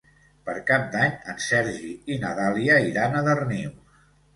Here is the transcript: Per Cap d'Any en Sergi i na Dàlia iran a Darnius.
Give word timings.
Per 0.47 0.55
Cap 0.69 0.87
d'Any 0.95 1.13
en 1.35 1.39
Sergi 1.49 1.95
i 2.17 2.21
na 2.27 2.35
Dàlia 2.43 2.83
iran 2.91 3.23
a 3.23 3.27
Darnius. 3.33 3.97